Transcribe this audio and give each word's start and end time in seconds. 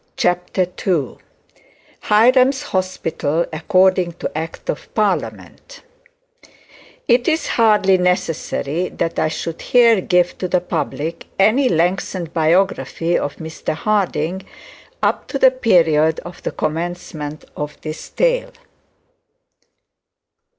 CHAPTER 0.17 0.65
II 0.87 1.17
HIRAM'S 1.99 2.63
HOSPITAL 2.63 3.45
ACCORDING 3.53 4.13
TO 4.13 4.35
ACT 4.35 4.67
OF 4.71 4.91
PARLIAMENT 4.95 5.83
It 7.07 7.27
is 7.27 7.45
hardly 7.49 7.99
necessary 7.99 8.89
that 8.89 9.19
I 9.19 9.27
should 9.27 9.61
here 9.61 10.01
give 10.01 10.39
to 10.39 10.47
the 10.47 10.59
public 10.59 11.27
any 11.37 11.69
lengthened 11.69 12.33
biography 12.33 13.15
of 13.15 13.35
Mr 13.35 13.75
Harding, 13.75 14.41
up 15.03 15.27
to 15.27 15.37
the 15.37 15.51
period 15.51 16.19
of 16.21 16.41
the 16.41 16.49
commencement 16.51 17.45
of 17.55 17.79
this 17.81 18.09
tale. 18.09 18.53